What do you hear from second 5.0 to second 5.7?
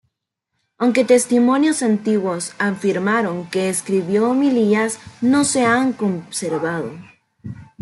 no se